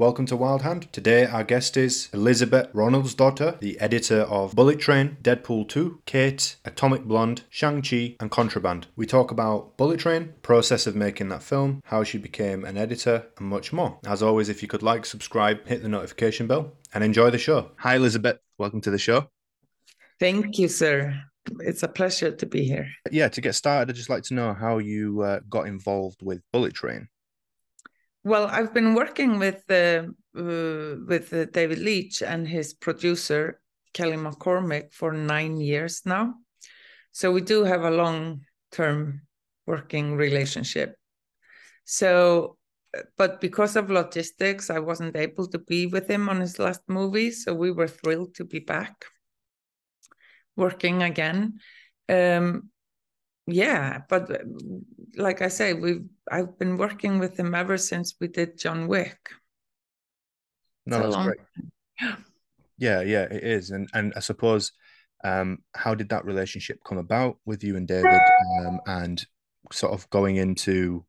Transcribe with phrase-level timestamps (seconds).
[0.00, 0.90] Welcome to Wild Hand.
[0.94, 7.04] Today, our guest is Elísabet Ronaldsdóttir, the editor of Bullet Train, Deadpool 2, Kate, Atomic
[7.04, 8.86] Blonde, Shang-Chi, and Contraband.
[8.96, 13.26] We talk about Bullet Train, process of making that film, how she became an editor,
[13.36, 13.98] and much more.
[14.06, 17.72] As always, if you could like, subscribe, hit the notification bell, and enjoy the show.
[17.80, 18.38] Hi, Elísabet.
[18.56, 19.28] Welcome to the show.
[20.18, 21.12] Thank you, sir.
[21.58, 22.88] It's a pleasure to be here.
[23.10, 26.40] Yeah, to get started, I'd just like to know how you uh, got involved with
[26.54, 27.08] Bullet Train.
[28.22, 30.04] Well, I've been working with uh,
[30.36, 33.60] uh, with uh, David Leitch and his producer
[33.94, 36.34] Kelly McCormick for nine years now,
[37.12, 39.22] so we do have a long term
[39.66, 40.96] working relationship.
[41.84, 42.58] So,
[43.16, 47.30] but because of logistics, I wasn't able to be with him on his last movie.
[47.30, 49.06] So we were thrilled to be back
[50.56, 51.58] working again.
[52.08, 52.70] Um,
[53.50, 54.38] yeah, but uh,
[55.16, 59.18] like I say, we've I've been working with him ever since we did John Wick.
[60.86, 61.26] No, that's long...
[61.26, 61.38] great.
[62.78, 64.72] Yeah, yeah, it is, and and I suppose,
[65.22, 68.20] um, how did that relationship come about with you and David,
[68.60, 69.24] um, and
[69.72, 71.04] sort of going into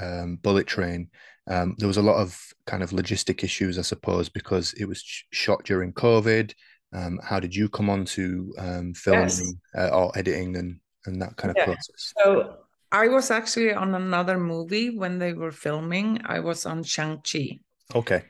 [0.00, 1.08] um, Bullet Train?
[1.48, 5.02] Um, there was a lot of kind of logistic issues, I suppose, because it was
[5.32, 6.52] shot during COVID.
[6.92, 9.42] Um, how did you come on to um, filming yes.
[9.76, 11.64] uh, or editing and and that kind of yeah.
[11.64, 12.14] process?
[12.22, 12.56] So
[12.92, 16.20] I was actually on another movie when they were filming.
[16.24, 17.60] I was on Shang-Chi.
[17.94, 18.22] Okay.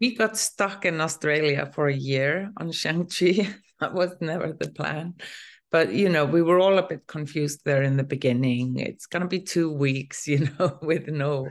[0.00, 3.48] We got stuck in Australia for a year on Shang-Chi.
[3.80, 5.14] that was never the plan.
[5.70, 8.78] But, you know, we were all a bit confused there in the beginning.
[8.78, 11.48] It's going to be two weeks, you know, with no,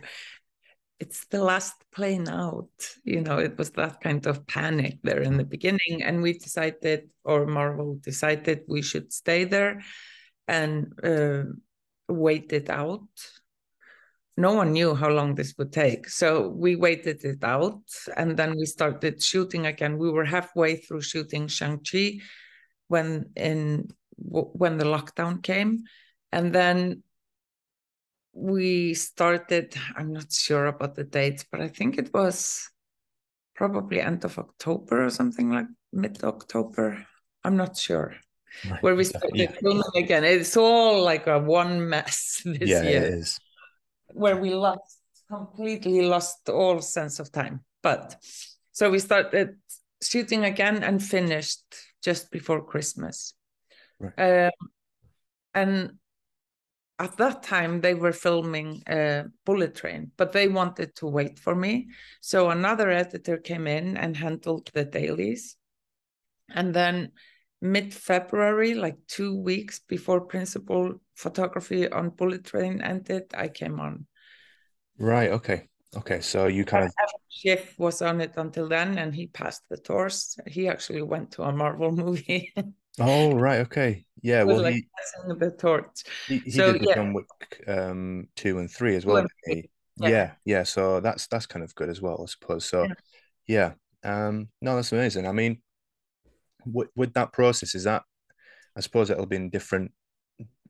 [0.99, 2.69] it's the last plane out.
[3.03, 6.03] You know, it was that kind of panic there in the beginning.
[6.03, 9.81] And we decided, or Marvel decided, we should stay there
[10.51, 11.43] and uh,
[12.09, 13.07] wait it out.
[14.35, 16.09] No one knew how long this would take.
[16.09, 17.83] So we waited it out
[18.17, 19.97] and then we started shooting again.
[19.97, 22.19] We were halfway through shooting Shang-Chi
[22.87, 25.83] when in when the lockdown came.
[26.31, 27.03] And then
[28.33, 32.69] we started, I'm not sure about the dates, but I think it was
[33.55, 37.05] probably end of October or something like mid October.
[37.43, 38.13] I'm not sure
[38.69, 38.81] right.
[38.83, 39.51] where we started yeah.
[39.51, 40.23] filming again.
[40.23, 43.03] It's all like a one mess this yeah, year.
[43.03, 43.39] it is.
[44.13, 47.61] Where we lost completely lost all sense of time.
[47.81, 48.15] But
[48.71, 49.57] so we started
[50.03, 51.63] shooting again and finished
[52.03, 53.33] just before Christmas.
[53.99, 54.47] Right.
[54.47, 54.69] Um,
[55.53, 55.91] and
[57.01, 61.55] at that time they were filming uh, bullet train but they wanted to wait for
[61.55, 61.87] me
[62.21, 65.57] so another editor came in and handled the dailies
[66.49, 67.11] and then
[67.61, 74.07] mid February, like two weeks before principal photography on Bullet Train ended, I came on.
[74.97, 75.31] Right.
[75.31, 75.67] Okay.
[75.95, 76.21] Okay.
[76.21, 76.91] So you kind of
[77.29, 80.15] Schiff was on it until then, and he passed the torch.
[80.47, 82.53] He actually went to a Marvel movie.
[82.99, 83.59] oh right.
[83.61, 84.05] Okay.
[84.21, 84.43] Yeah.
[84.43, 86.03] Well, like he passing the torch.
[86.27, 86.95] He, he so, did the yeah.
[86.95, 87.25] John Wick
[87.67, 89.25] um, two and three as well.
[89.47, 89.61] Yeah.
[89.97, 90.31] yeah.
[90.45, 90.63] Yeah.
[90.63, 92.65] So that's that's kind of good as well, I suppose.
[92.65, 92.87] So
[93.47, 93.73] yeah.
[94.03, 94.27] yeah.
[94.27, 94.49] Um.
[94.61, 95.27] No, that's amazing.
[95.27, 95.61] I mean
[96.65, 98.03] with, with that process is that
[98.75, 99.91] i suppose it'll be in different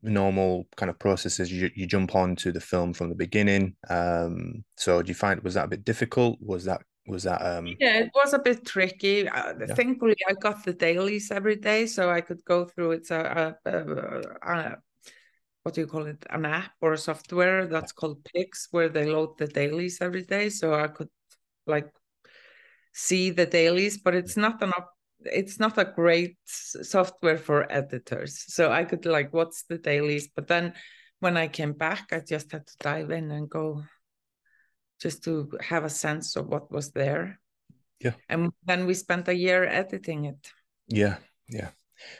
[0.03, 3.75] normal kind of processes you, you jump onto the film from the beginning.
[3.89, 6.39] Um so do you find was that a bit difficult?
[6.41, 9.27] Was that was that um yeah it was a bit tricky.
[9.27, 9.73] Uh, yeah.
[9.73, 13.71] thankfully i got the dailies every day so i could go through it's a, a,
[13.71, 14.77] a, a
[15.63, 16.25] what do you call it?
[16.31, 20.49] An app or a software that's called pix where they load the dailies every day
[20.49, 21.09] so i could
[21.67, 21.91] like
[22.93, 24.91] see the dailies but it's not an up
[25.25, 28.43] it's not a great software for editors.
[28.47, 30.29] So I could like, what's the dailies?
[30.35, 30.73] But then
[31.19, 33.83] when I came back, I just had to dive in and go
[34.99, 37.39] just to have a sense of what was there.
[37.99, 38.13] Yeah.
[38.29, 40.51] And then we spent a year editing it.
[40.87, 41.17] Yeah.
[41.47, 41.69] Yeah.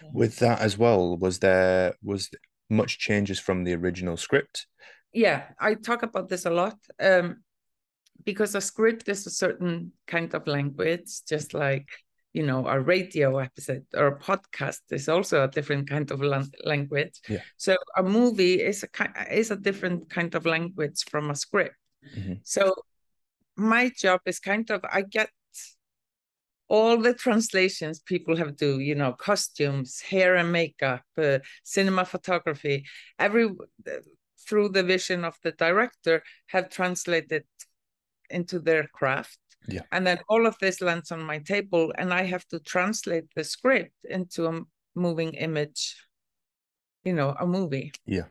[0.01, 0.09] yeah.
[0.13, 2.29] With that as well, was there was
[2.69, 4.67] much changes from the original script?
[5.13, 6.77] Yeah, I talk about this a lot.
[6.99, 7.43] Um,
[8.23, 11.89] because a script is a certain kind of language, just like
[12.33, 16.21] you know a radio episode or a podcast is also a different kind of
[16.63, 17.41] language yeah.
[17.57, 21.75] so a movie is a kind is a different kind of language from a script
[22.15, 22.33] mm-hmm.
[22.43, 22.73] so
[23.57, 25.29] my job is kind of i get
[26.69, 32.85] all the translations people have to you know costumes hair and makeup uh, cinema photography
[33.19, 33.49] every
[34.47, 37.43] through the vision of the director have translated
[38.29, 39.37] into their craft
[39.67, 39.81] yeah.
[39.91, 43.43] And then all of this lands on my table, and I have to translate the
[43.43, 44.61] script into a
[44.95, 45.95] moving image,
[47.03, 47.91] you know, a movie.
[48.05, 48.25] Yeah.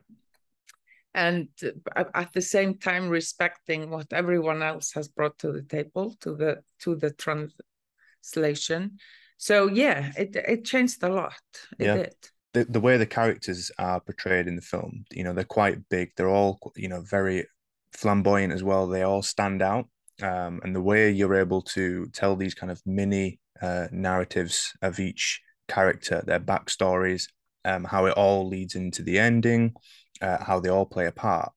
[1.15, 1.49] and
[1.97, 6.37] uh, at the same time respecting what everyone else has brought to the table to
[6.37, 8.97] the to the translation
[9.37, 11.43] so yeah it it changed a lot
[11.79, 11.95] it yeah.
[11.97, 12.15] did
[12.53, 16.11] the, the way the characters are portrayed in the film you know they're quite big
[16.17, 17.45] they're all you know very
[17.93, 19.87] flamboyant as well they all stand out
[20.23, 24.99] um, and the way you're able to tell these kind of mini uh, narratives of
[24.99, 27.29] each character their backstories
[27.65, 29.73] um, how it all leads into the ending
[30.21, 31.53] uh, how they all play a part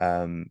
[0.00, 0.46] um,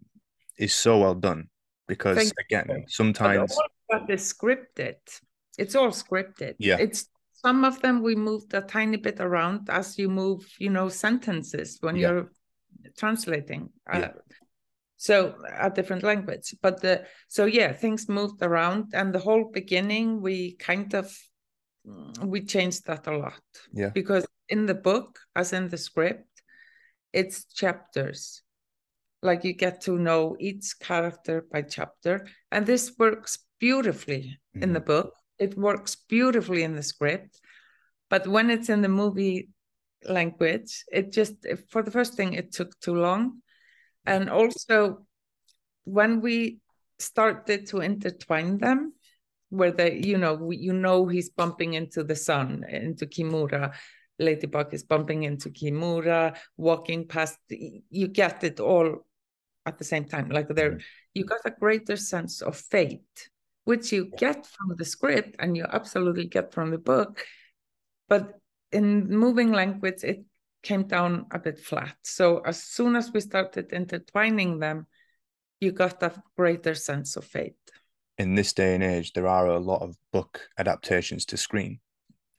[0.58, 1.48] is so well done
[1.88, 2.84] because Thank again you.
[2.88, 3.58] sometimes
[3.90, 4.96] but the scripted
[5.58, 9.98] it's all scripted yeah it's some of them we moved a tiny bit around as
[9.98, 12.10] you move you know sentences when yeah.
[12.10, 12.32] you're
[12.98, 14.12] translating uh, yeah.
[14.98, 20.22] So a different language but the so yeah things moved around and the whole beginning
[20.22, 21.16] we kind of
[22.24, 23.42] we changed that a lot
[23.72, 26.42] yeah because in the book as in the script
[27.14, 28.42] it's chapters
[29.22, 34.64] like you get to know each character by chapter and this works beautifully mm-hmm.
[34.64, 34.88] in the mm-hmm.
[34.88, 37.40] book it works beautifully in the script
[38.10, 39.50] but when it's in the movie
[40.08, 41.34] language it just
[41.70, 43.42] for the first thing it took too long
[44.08, 45.06] and also
[45.84, 46.60] when we
[46.98, 48.94] started to intertwine them
[49.50, 53.74] where they you know you know he's bumping into the sun into kimura.
[54.20, 59.06] Ladybug is bumping into kimura walking past you get it all
[59.68, 60.30] at the same time.
[60.30, 61.14] Like there mm-hmm.
[61.14, 63.30] you got a greater sense of fate
[63.66, 67.24] which you get from the script and you absolutely get from the book.
[68.10, 68.40] But
[68.72, 70.24] in moving language it
[70.68, 74.86] came down a bit flat so as soon as we started intertwining them
[75.60, 77.68] you got a greater sense of fate
[78.18, 81.80] in this day and age, there are a lot of book adaptations to screen.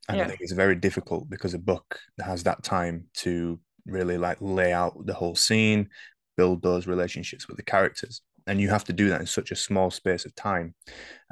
[0.07, 0.25] And yeah.
[0.25, 4.73] I think it's very difficult because a book has that time to really like lay
[4.73, 5.89] out the whole scene,
[6.35, 8.21] build those relationships with the characters.
[8.47, 10.73] And you have to do that in such a small space of time.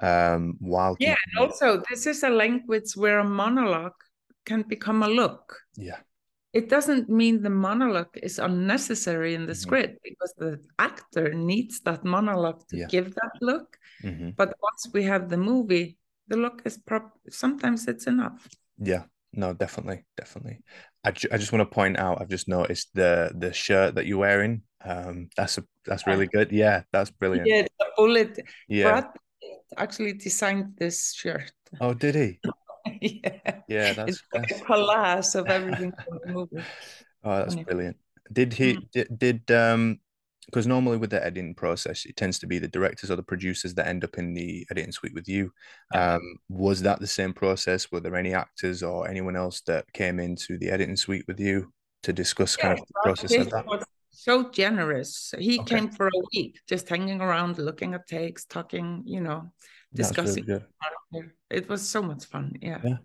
[0.02, 4.00] Um, while yeah, and also this is a language where a monologue
[4.46, 5.58] can become a look.
[5.76, 5.98] Yeah
[6.58, 9.62] it doesn't mean the monologue is unnecessary in the mm-hmm.
[9.62, 12.88] script because the actor needs that monologue to yeah.
[12.90, 13.78] give that look.
[14.04, 14.32] Mm-hmm.
[14.32, 17.12] But once we have the movie, the look is prop.
[17.30, 18.50] Sometimes it's enough.
[18.80, 20.64] Yeah, no, definitely, definitely.
[21.04, 22.22] I, ju- I just want to point out.
[22.22, 24.64] I've just noticed the the shirt that you're wearing.
[24.84, 26.52] Um, that's a that's really good.
[26.52, 27.48] Yeah, that's brilliant.
[27.48, 28.40] Yeah, the bullet.
[28.68, 29.08] Yeah, Brad
[29.78, 31.52] actually designed this shirt.
[31.80, 32.40] Oh, did he?
[33.02, 34.62] yeah, yeah, that's, it's like that's...
[34.62, 36.64] a collage of everything from the movie.
[37.24, 37.98] Oh, that's brilliant.
[38.32, 38.92] Did he mm.
[38.92, 40.00] did, did um
[40.46, 43.74] because normally with the editing process, it tends to be the directors or the producers
[43.74, 45.52] that end up in the editing suite with you.
[45.94, 47.92] Um, was that the same process?
[47.92, 51.74] Were there any actors or anyone else that came into the editing suite with you
[52.04, 53.86] to discuss yeah, kind of the process of that?
[54.18, 55.34] so generous.
[55.38, 55.76] He okay.
[55.76, 59.52] came for a week, just hanging around, looking at takes, talking, you know,
[59.94, 60.46] discussing.
[60.46, 60.64] Really
[61.50, 62.54] it was so much fun.
[62.62, 62.80] Yeah.
[62.84, 62.98] Yeah.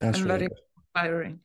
[0.00, 0.58] That's and really very good.
[0.94, 1.40] inspiring.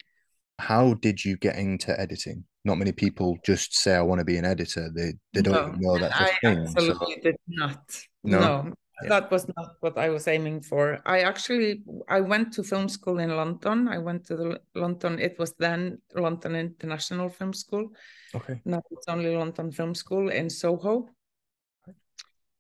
[0.60, 2.44] How did you get into editing?
[2.66, 4.90] Not many people just say I want to be an editor.
[4.94, 6.60] They they don't no, even know that's a I thing.
[6.60, 7.22] Absolutely so.
[7.22, 8.06] did not.
[8.24, 8.40] No.
[8.40, 8.74] no.
[9.02, 9.10] Yeah.
[9.10, 11.00] That was not what I was aiming for.
[11.06, 13.88] I actually I went to film school in London.
[13.88, 15.20] I went to the London.
[15.20, 17.94] It was then London International Film School.
[18.36, 18.60] Okay.
[18.66, 21.08] Now it's only London Film School in Soho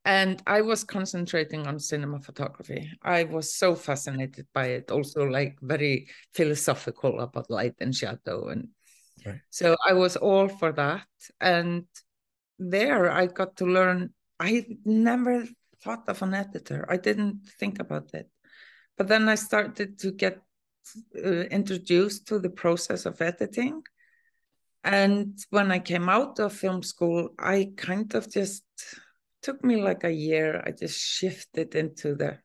[0.05, 2.91] and I was concentrating on cinema photography.
[3.03, 8.47] I was so fascinated by it, also like very philosophical about light and shadow.
[8.47, 8.69] And
[9.25, 9.41] right.
[9.49, 11.05] so I was all for that.
[11.41, 11.85] And
[12.57, 15.45] there I got to learn, I never
[15.83, 18.29] thought of an editor, I didn't think about it.
[18.97, 20.41] But then I started to get
[21.15, 23.83] uh, introduced to the process of editing.
[24.83, 28.63] And when I came out of film school, I kind of just
[29.41, 30.63] took me like a year.
[30.65, 32.39] I just shifted into the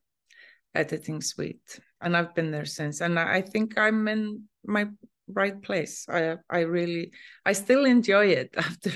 [0.74, 3.00] editing suite, and I've been there since.
[3.00, 4.88] And I think I'm in my
[5.28, 6.06] right place.
[6.08, 7.12] I I really
[7.44, 8.92] I still enjoy it after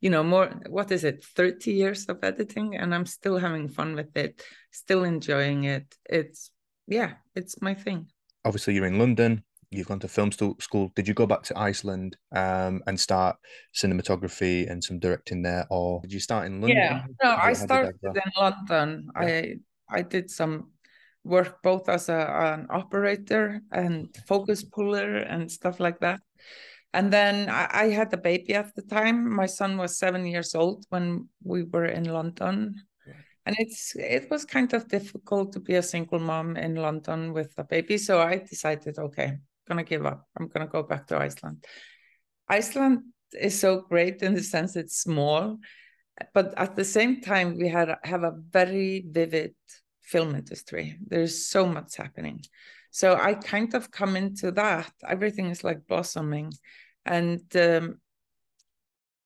[0.00, 3.94] you know more what is it 30 years of editing and i'm still having fun
[3.94, 6.50] with it still enjoying it it's
[6.86, 8.06] yeah it's my thing
[8.44, 9.44] obviously you're in london
[9.74, 10.92] you've gone to film school.
[10.94, 13.36] Did you go back to Iceland um, and start
[13.74, 16.76] cinematography and some directing there, or did you start in London?
[16.76, 19.08] Yeah, no, I started in London.
[19.14, 19.22] Yeah.
[19.22, 19.54] I
[19.88, 20.70] I did some
[21.24, 22.20] work both as a,
[22.54, 26.20] an operator and focus puller and stuff like that.
[26.92, 29.34] And then I, I had a baby at the time.
[29.34, 32.76] My son was seven years old when we were in London
[33.46, 37.52] and it's it was kind of difficult to be a single mom in london with
[37.58, 39.36] a baby so i decided okay
[39.68, 40.26] gonna give up.
[40.38, 41.64] I'm gonna go back to Iceland.
[42.48, 43.02] Iceland
[43.32, 45.58] is so great in the sense it's small,
[46.32, 49.54] but at the same time we had have a very vivid
[50.02, 50.98] film industry.
[51.06, 52.40] There's so much happening.
[52.90, 54.92] So I kind of come into that.
[55.06, 56.52] Everything is like blossoming,
[57.04, 58.00] and um,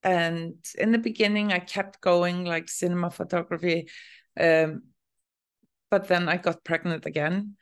[0.02, 3.88] and in the beginning I kept going like cinema photography,
[4.40, 4.82] um,
[5.90, 7.56] but then I got pregnant again,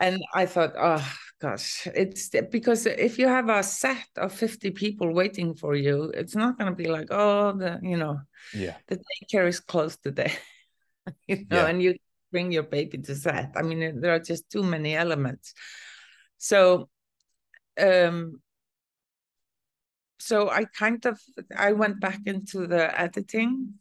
[0.00, 1.06] and I thought, oh
[1.40, 6.34] gosh, it's because if you have a set of fifty people waiting for you, it's
[6.34, 8.20] not going to be like, oh, the you know,
[8.54, 10.32] yeah, the daycare is closed today,
[11.26, 11.66] you know, yeah.
[11.66, 11.94] and you
[12.32, 13.52] bring your baby to set.
[13.56, 15.54] I mean, there are just too many elements.
[16.38, 16.88] So,
[17.80, 18.40] um,
[20.18, 21.20] so I kind of
[21.56, 23.74] I went back into the editing,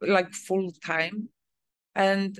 [0.00, 1.28] like full time,
[1.94, 2.38] and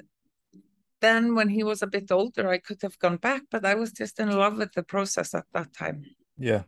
[1.01, 3.93] then when he was a bit older, I could have gone back, but I was
[3.93, 6.05] just in love with the process at that time.
[6.37, 6.63] Yeah.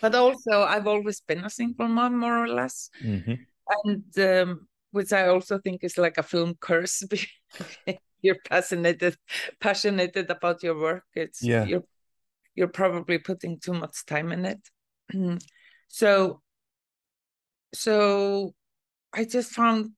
[0.00, 3.34] But also, I've always been a single mom, more or less, mm-hmm.
[3.84, 7.02] and um, which I also think is like a film curse.
[8.22, 9.16] you're passionate,
[9.60, 11.04] passionate about your work.
[11.14, 11.64] It's yeah.
[11.64, 11.84] you're
[12.54, 15.42] you're probably putting too much time in it.
[15.88, 16.42] so
[17.72, 18.54] so
[19.12, 19.90] I just found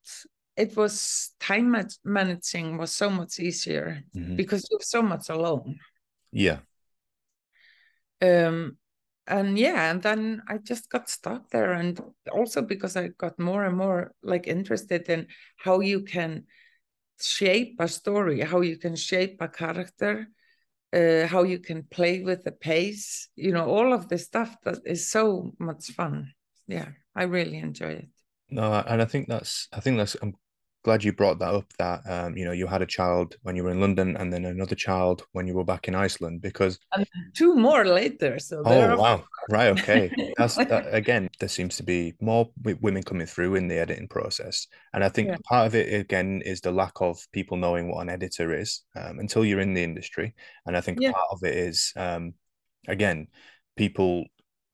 [0.56, 4.36] it was time managing was so much easier mm-hmm.
[4.36, 5.78] because you're so much alone.
[6.32, 6.58] Yeah.
[8.22, 8.78] Um
[9.28, 12.00] and yeah and then i just got stuck there and
[12.32, 16.44] also because i got more and more like interested in how you can
[17.20, 20.28] shape a story how you can shape a character
[20.92, 24.78] uh, how you can play with the pace you know all of this stuff that
[24.84, 26.32] is so much fun
[26.68, 28.08] yeah i really enjoy it
[28.48, 30.34] no and i think that's i think that's i'm
[30.86, 33.64] glad you brought that up that um, you know you had a child when you
[33.64, 37.04] were in London and then another child when you were back in Iceland because and
[37.34, 39.24] two more later so oh wow.
[39.50, 40.12] right okay.
[40.38, 42.48] That's that, again there seems to be more
[42.80, 44.68] women coming through in the editing process.
[44.92, 45.38] And I think yeah.
[45.42, 49.18] part of it again is the lack of people knowing what an editor is um,
[49.18, 50.34] until you're in the industry.
[50.66, 51.10] And I think yeah.
[51.10, 52.34] part of it is um,
[52.86, 53.26] again
[53.76, 54.24] people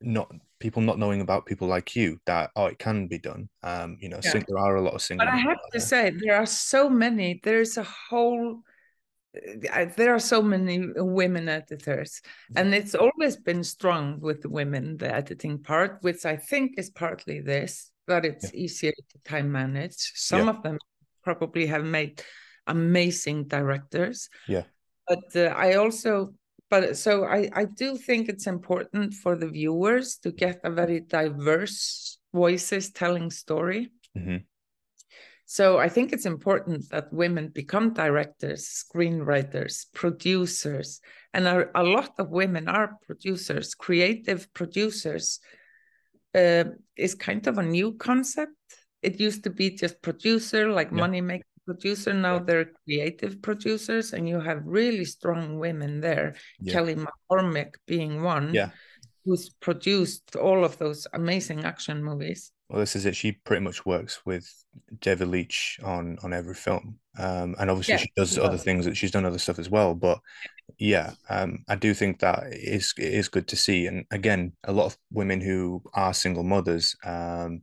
[0.02, 0.31] not
[0.62, 4.09] people not knowing about people like you that oh it can be done um you
[4.09, 4.40] know yeah.
[4.47, 5.81] there are a lot of single but i have to there.
[5.81, 8.62] say there are so many there's a whole
[9.73, 12.23] uh, there are so many women editors
[12.54, 17.40] and it's always been strong with women the editing part which i think is partly
[17.40, 18.61] this that it's yeah.
[18.61, 20.50] easier to time manage some yeah.
[20.50, 20.78] of them
[21.25, 22.23] probably have made
[22.69, 24.62] amazing directors yeah
[25.09, 26.33] but uh, i also
[26.73, 31.00] but so I, I do think it's important for the viewers to get a very
[31.00, 33.93] diverse voices telling story.
[34.17, 34.38] Mm-hmm.
[35.45, 41.02] So I think it's important that women become directors, screenwriters, producers,
[41.35, 45.41] and a, a lot of women are producers, creative producers.
[46.35, 46.64] Uh,
[46.97, 48.57] is kind of a new concept.
[49.02, 50.97] It used to be just producer, like yeah.
[50.97, 52.42] money maker producer now yeah.
[52.47, 56.73] they're creative producers and you have really strong women there yeah.
[56.73, 58.71] kelly mccormick being one yeah.
[59.25, 62.52] who's produced all of those amazing action movies.
[62.69, 63.14] Well this is it.
[63.14, 64.50] She pretty much works with
[65.00, 66.99] david leitch on on every film.
[67.19, 69.95] Um and obviously yeah, she does other things that she's done other stuff as well
[69.95, 70.19] but
[70.78, 73.87] yeah um i do think that is is good to see.
[73.87, 77.62] And again a lot of women who are single mothers um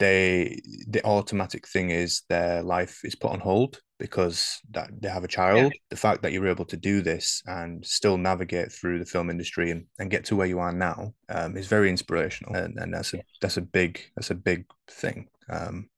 [0.00, 5.24] they the automatic thing is their life is put on hold because that they have
[5.24, 5.72] a child.
[5.90, 9.70] The fact that you're able to do this and still navigate through the film industry
[9.70, 13.14] and, and get to where you are now um, is very inspirational, and, and that's
[13.14, 15.28] a that's a big that's a big thing.
[15.50, 15.90] Um,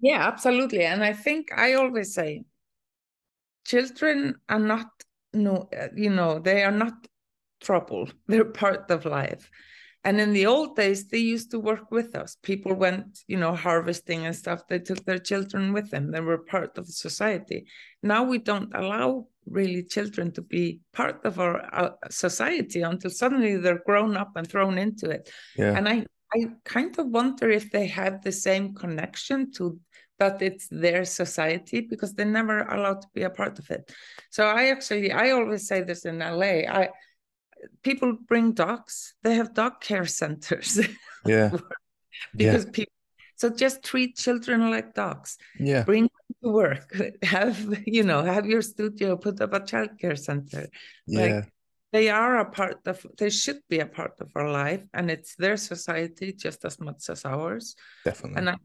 [0.00, 2.44] yeah, absolutely, and I think I always say,
[3.64, 4.88] children are not
[5.32, 7.06] no, you know, they are not
[7.60, 8.08] trouble.
[8.26, 9.48] They're part of life
[10.06, 12.36] and in the old days, they used to work with us.
[12.44, 14.68] People went, you know, harvesting and stuff.
[14.68, 16.12] They took their children with them.
[16.12, 17.66] They were part of society.
[18.04, 23.56] Now we don't allow really children to be part of our uh, society until suddenly
[23.56, 25.28] they're grown up and thrown into it.
[25.56, 25.76] Yeah.
[25.76, 29.80] And I, I kind of wonder if they have the same connection to
[30.20, 33.92] that it's their society because they're never allowed to be a part of it.
[34.30, 36.62] So I actually, I always say this in LA.
[36.70, 36.90] I
[37.82, 39.14] people bring dogs.
[39.22, 40.80] They have dog care centers.
[41.26, 41.50] Yeah.
[42.36, 42.70] because yeah.
[42.70, 42.92] people
[43.34, 45.38] so just treat children like dogs.
[45.58, 45.82] Yeah.
[45.82, 46.94] Bring them to work.
[47.22, 50.68] Have you know, have your studio put up a childcare center.
[51.06, 51.20] Yeah.
[51.20, 51.52] Like,
[51.92, 55.34] they are a part of they should be a part of our life and it's
[55.36, 57.74] their society just as much as ours.
[58.04, 58.38] Definitely.
[58.38, 58.56] And I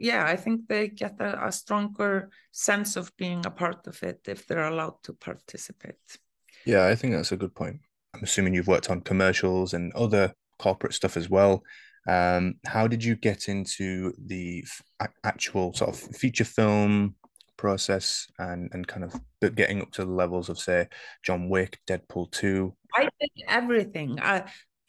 [0.00, 4.20] yeah, I think they get a, a stronger sense of being a part of it
[4.26, 6.00] if they're allowed to participate.
[6.64, 7.80] Yeah, I think that's a good point.
[8.20, 11.62] I'm assuming you've worked on commercials and other corporate stuff as well.
[12.06, 14.62] Um, how did you get into the
[15.24, 17.14] actual sort of feature film
[17.56, 19.14] process and and kind of
[19.54, 20.88] getting up to the levels of say
[21.22, 22.74] John Wick, Deadpool two?
[22.94, 24.18] I did everything.
[24.20, 24.44] I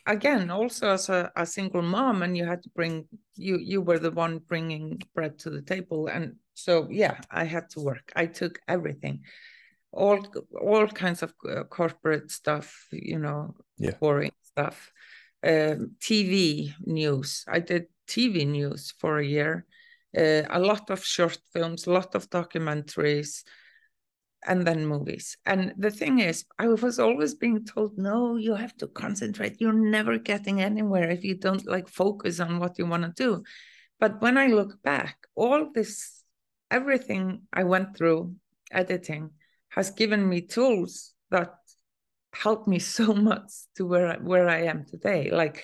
[0.07, 3.99] again also as a, a single mom and you had to bring you you were
[3.99, 8.25] the one bringing bread to the table and so yeah i had to work i
[8.25, 9.21] took everything
[9.93, 10.25] all
[10.59, 13.91] all kinds of uh, corporate stuff you know yeah.
[13.99, 14.91] boring stuff.
[15.43, 17.43] Um, tv news.
[17.47, 19.65] I did tv news for a year.
[20.15, 23.43] Uh, a lot of short films a lot of documentaries
[24.45, 25.37] and then movies.
[25.45, 29.59] And the thing is i was always being told no you have to concentrate.
[29.59, 33.43] You're never getting anywhere if you don't like focus on what you want to do.
[33.99, 36.23] But when i look back all this
[36.69, 38.35] everything i went through
[38.71, 39.31] editing
[39.71, 41.55] has given me tools that
[42.33, 45.31] help me so much to where I, where I am today.
[45.31, 45.63] Like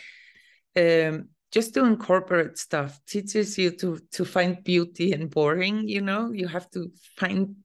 [0.75, 5.87] um, just doing corporate stuff teaches you to to find beauty in boring.
[5.87, 7.55] You know, you have to find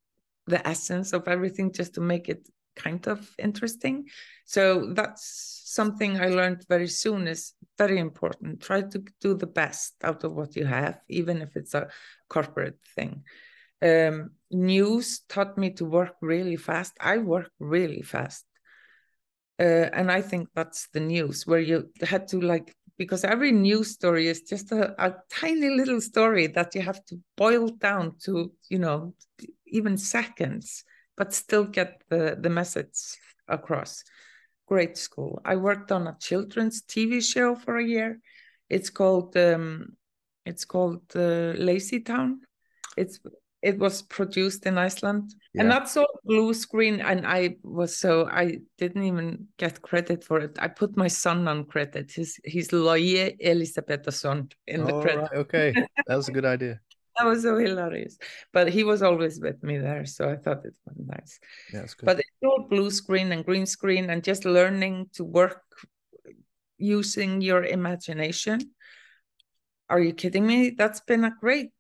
[0.47, 4.07] the essence of everything just to make it kind of interesting.
[4.45, 8.61] So that's something I learned very soon is very important.
[8.61, 11.89] Try to do the best out of what you have, even if it's a
[12.29, 13.25] corporate thing.
[13.83, 16.93] Um, news taught me to work really fast.
[17.01, 18.45] I work really fast.
[19.59, 23.91] Uh, and I think that's the news where you had to like, because every news
[23.91, 28.53] story is just a, a tiny little story that you have to boil down to,
[28.69, 29.15] you know,
[29.67, 30.85] even seconds,
[31.17, 34.05] but still get the, the message across.
[34.67, 35.41] Great school.
[35.45, 38.21] I worked on a children's TV show for a year.
[38.71, 39.97] It's called um,
[40.47, 42.41] it's called uh, Lazy Town.
[42.97, 43.21] It's
[43.63, 45.35] it was produced in Iceland.
[45.55, 45.63] Yeah.
[45.63, 47.01] And that's all blue screen.
[47.01, 50.59] And I was so I didn't even get credit for it.
[50.61, 52.11] I put my son on credit.
[52.11, 55.21] He's he's Loye Elisabethson in the credit.
[55.21, 55.75] Right, okay.
[56.07, 56.81] That was a good idea.
[57.17, 58.19] that was so hilarious.
[58.53, 60.07] But he was always with me there.
[60.07, 61.39] So I thought it was nice.
[61.73, 62.07] Yeah, that's good.
[62.07, 65.63] But it's all blue screen and green screen and just learning to work
[66.79, 68.73] using your imagination.
[69.89, 70.71] Are you kidding me?
[70.71, 71.71] That's been a great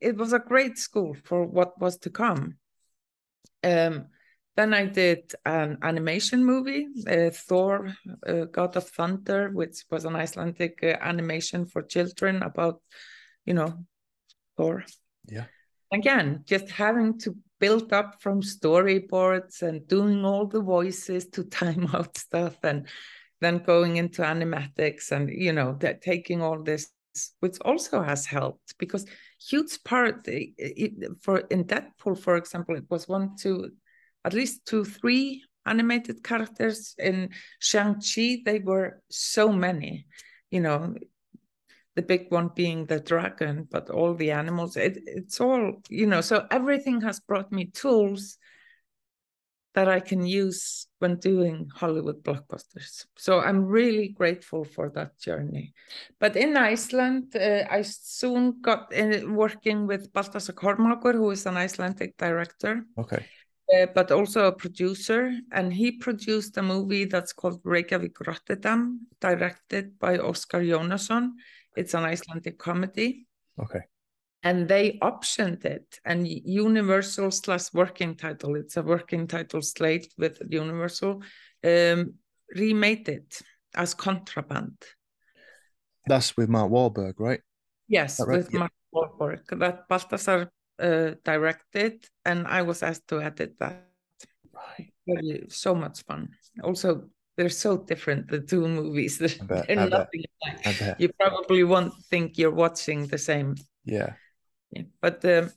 [0.00, 2.56] it was a great school for what was to come.
[3.62, 4.06] Um,
[4.56, 7.94] then I did an animation movie, uh, Thor,
[8.26, 12.82] uh, God of Thunder, which was an Icelandic uh, animation for children about,
[13.44, 13.86] you know,
[14.56, 14.84] Thor.
[15.26, 15.44] Yeah.
[15.92, 21.88] Again, just having to build up from storyboards and doing all the voices to time
[21.94, 22.88] out stuff and
[23.40, 26.90] then going into animatics and, you know, that taking all this,
[27.40, 29.06] which also has helped because
[29.40, 33.70] huge part it, for in Deadpool, for example, it was one, two,
[34.24, 36.94] at least two, three animated characters.
[36.98, 40.06] In Shang-Chi, they were so many,
[40.50, 40.94] you know,
[41.96, 46.20] the big one being the dragon, but all the animals, it, it's all, you know,
[46.20, 48.38] so everything has brought me tools
[49.74, 53.06] that I can use when doing Hollywood blockbusters.
[53.16, 55.74] So I'm really grateful for that journey.
[56.18, 61.56] But in Iceland, uh, I soon got in working with Baltasar Kormákur, who is an
[61.56, 62.84] Icelandic director.
[62.98, 63.24] Okay.
[63.72, 69.96] Uh, but also a producer, and he produced a movie that's called Reykjavík Rotterdam, directed
[70.00, 71.30] by Óskar Jónasson.
[71.76, 73.28] It's an Icelandic comedy.
[73.60, 73.82] Okay
[74.42, 75.98] and they optioned it.
[76.04, 81.22] And universal slash working title it's a working title slate with universal
[81.64, 82.14] um,
[82.54, 83.40] remade it
[83.74, 84.76] as contraband.
[86.06, 87.40] That's with mark Wahlberg, right?
[87.88, 88.38] Yes right?
[88.38, 88.60] with yeah.
[88.60, 89.58] mark Wahlberg.
[89.58, 90.48] that baltasar
[90.78, 93.86] uh, directed and i was asked to edit that.
[94.54, 95.50] Right.
[95.50, 96.30] so much fun.
[96.62, 99.18] Also they're so different the two movies.
[99.18, 103.56] They're, bet, nothing like you probably won't think you're watching the same.
[103.84, 104.14] Yeah
[104.70, 104.82] yeah.
[105.00, 105.50] But um,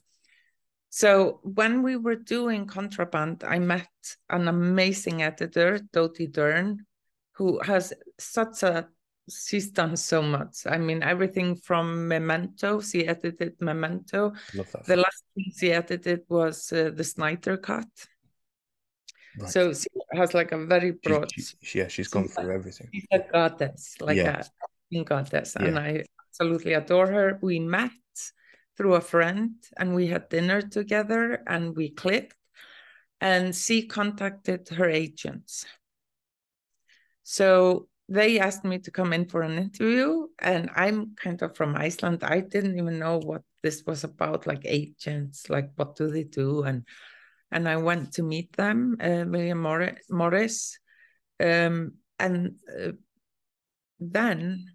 [0.90, 3.88] so when we were doing Contraband, I met
[4.30, 6.86] an amazing editor, Dody Dorn,
[7.32, 8.88] who has such a
[9.28, 10.66] she's done so much.
[10.66, 12.80] I mean, everything from Memento.
[12.80, 14.32] She edited Memento.
[14.86, 17.88] The last thing she edited was uh, the Snyder Cut.
[19.38, 19.50] Right.
[19.50, 21.30] So she has like a very broad.
[21.32, 22.88] She, she, yeah, she's gone through everything.
[22.92, 24.44] She's a goddess, like yeah.
[24.92, 25.66] a goddess, yeah.
[25.66, 27.38] and I absolutely adore her.
[27.42, 27.90] We met
[28.76, 32.36] through a friend and we had dinner together and we clicked
[33.20, 35.64] and she contacted her agents.
[37.22, 41.74] So they asked me to come in for an interview and i'm kind of from
[41.74, 42.22] iceland.
[42.22, 46.64] I didn't even know what this was about like agents like what do they do?
[46.64, 46.84] And
[47.50, 50.78] and i went to meet them uh, william morris, morris
[51.42, 52.92] um, and uh,
[54.00, 54.66] then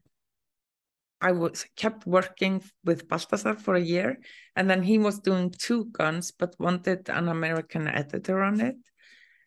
[1.22, 4.20] I was kept working with Baltasar for a year,
[4.56, 8.78] and then he was doing two guns, but wanted an American editor on it.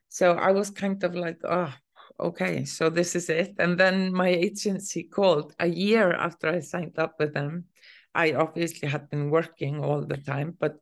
[0.08, 1.72] So I was kind of like, oh,
[2.20, 3.54] okay, so this is it.
[3.58, 7.64] And then my agency called a year after I signed up with them.
[8.14, 10.76] I obviously had been working all the time, but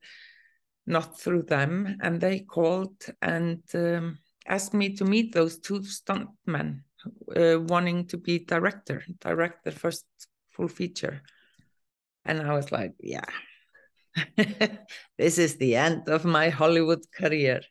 [0.87, 1.98] not through them.
[2.03, 6.81] And they called and um, asked me to meet those two stuntmen
[7.37, 10.05] uh, wanting to be director, direct the first
[10.51, 11.23] full feature.
[12.25, 13.25] And I was like, yeah,
[15.19, 17.63] this is the end of my Hollywood career.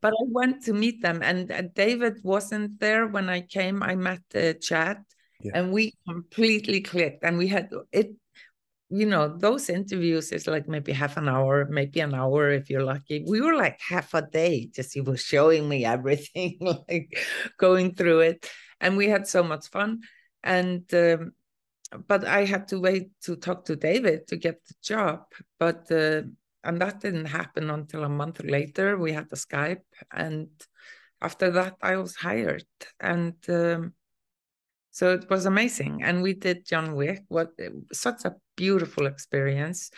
[0.00, 3.82] But I went to meet them, and David wasn't there when I came.
[3.82, 4.98] I met uh, Chad,
[5.40, 5.52] yeah.
[5.54, 7.24] and we completely clicked.
[7.24, 8.12] And we had it,
[8.88, 12.84] you know, those interviews is like maybe half an hour, maybe an hour if you're
[12.84, 13.24] lucky.
[13.26, 16.56] We were like half a day, just he was showing me everything,
[16.88, 17.18] like
[17.58, 20.00] going through it, and we had so much fun.
[20.42, 21.32] And um,
[22.06, 25.24] but I had to wait to talk to David to get the job.
[25.58, 26.22] But uh,
[26.62, 28.98] and that didn't happen until a month later.
[28.98, 30.48] We had the Skype, and
[31.20, 32.66] after that, I was hired,
[33.00, 33.94] and um,
[34.90, 36.02] so it was amazing.
[36.02, 37.24] And we did John Wick.
[37.28, 37.52] What
[37.92, 39.90] such a beautiful experience.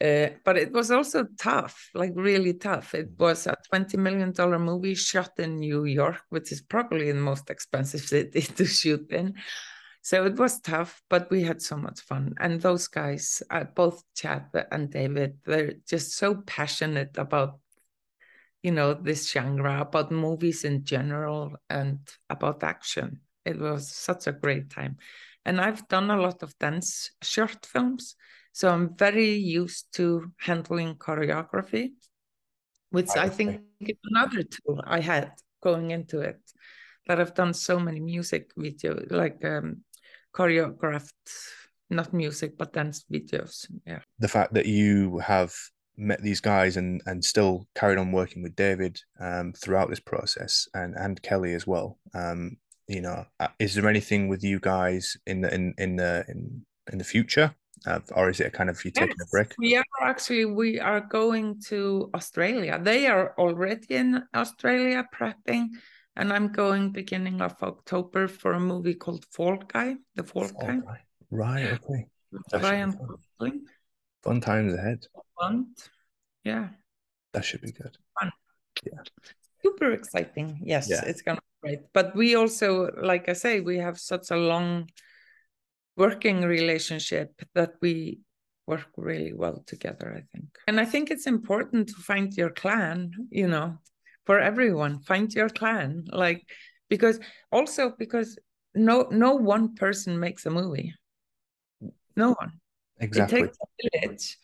[0.00, 2.94] Uh, but it was also tough, like really tough.
[2.94, 4.32] It was a $20 million
[4.62, 9.34] movie shot in New York, which is probably the most expensive city to shoot in.
[10.08, 12.32] So it was tough, but we had so much fun.
[12.40, 17.58] And those guys, uh, both Chad and David, they're just so passionate about,
[18.62, 21.98] you know, this genre, about movies in general, and
[22.30, 23.20] about action.
[23.44, 24.96] It was such a great time.
[25.44, 28.16] And I've done a lot of dance short films.
[28.52, 31.92] So I'm very used to handling choreography,
[32.88, 36.40] which I, I think is another tool I had going into it.
[37.06, 39.82] That I've done so many music videos, like um,
[40.38, 41.12] choreographed
[41.90, 44.00] not music but dance videos yeah.
[44.18, 45.52] The fact that you have
[45.96, 50.68] met these guys and and still carried on working with david um, throughout this process
[50.74, 52.56] and and kelly as well um,
[52.88, 56.64] you know uh, is there anything with you guys in the in in the in,
[56.92, 57.54] in the future?
[57.86, 59.54] Uh, or is it a kind of you taking a break?
[59.56, 62.80] we are actually we are going to australia.
[62.82, 65.68] They are already in australia prepping
[66.18, 70.60] and I'm going beginning of October for a movie called Fall Guy, The Fall, Fall
[70.60, 70.76] Guy.
[70.80, 71.00] Guy.
[71.30, 72.06] Right, okay.
[72.52, 72.92] Ryan
[73.38, 73.62] fun.
[74.22, 75.06] fun times ahead.
[75.40, 75.68] Fun.
[76.44, 76.68] Yeah.
[77.32, 77.96] That should be good.
[78.18, 78.32] Fun.
[78.84, 78.98] Yeah.
[79.62, 80.60] Super exciting.
[80.62, 81.04] Yes, yeah.
[81.06, 81.80] it's gonna be great.
[81.92, 84.90] But we also, like I say, we have such a long
[85.96, 88.20] working relationship that we
[88.66, 90.48] work really well together, I think.
[90.66, 93.78] And I think it's important to find your clan, you know,
[94.28, 95.00] for everyone.
[95.00, 96.44] Find your clan like
[96.90, 97.18] because
[97.50, 98.38] also because
[98.74, 100.92] no no one person makes a movie.
[102.14, 102.52] No one.
[103.00, 103.40] Exactly.
[103.40, 104.36] it takes a village.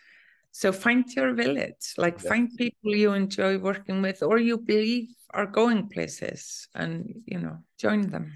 [0.52, 2.28] So find your village like yeah.
[2.30, 7.58] find people you enjoy working with or you believe are going places and you know
[7.76, 8.32] join them.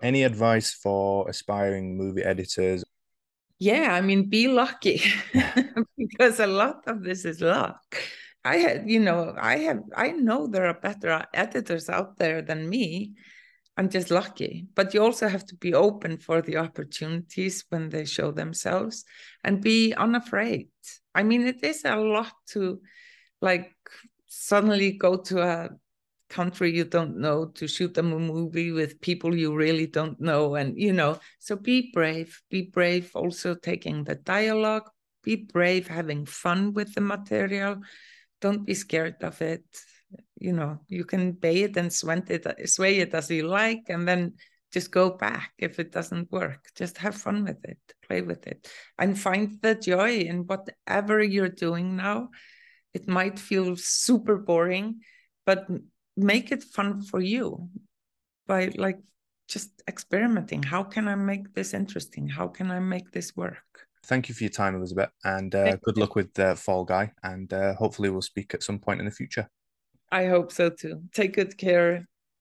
[0.00, 2.84] Any advice for aspiring movie editors?
[3.58, 4.98] Yeah i mean be lucky.
[6.00, 7.84] Because a lot of this is luck
[8.44, 12.68] I had, you know, I have, I know there are better editors out there than
[12.68, 13.14] me.
[13.76, 14.66] I'm just lucky.
[14.74, 19.04] But you also have to be open for the opportunities when they show themselves
[19.42, 20.68] and be unafraid.
[21.14, 22.80] I mean, it is a lot to
[23.40, 23.72] like
[24.26, 25.70] suddenly go to a
[26.28, 30.54] country you don't know to shoot a movie with people you really don't know.
[30.54, 34.90] And, you know, so be brave, be brave also taking the dialogue,
[35.22, 37.80] be brave having fun with the material
[38.44, 39.64] don't be scared of it.
[40.36, 44.06] You know you can pay it and sway it sway it as you like and
[44.06, 44.34] then
[44.70, 46.60] just go back if it doesn't work.
[46.76, 51.56] Just have fun with it play with it and find the joy in whatever you're
[51.66, 52.28] doing now.
[52.92, 55.00] It might feel super boring
[55.46, 55.66] but
[56.16, 57.70] make it fun for you
[58.46, 59.00] by like
[59.48, 60.62] just experimenting.
[60.62, 62.28] How can i make this interesting?
[62.28, 65.96] How can i make this work thank you for your time, Elísabet, and uh, good
[65.96, 67.12] luck with uh, Fall Guy.
[67.22, 69.48] And uh, hopefully, we'll speak at some point in the future.
[70.12, 71.02] I hope so too.
[71.12, 72.06] Take good care.